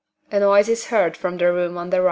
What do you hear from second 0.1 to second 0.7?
[A noise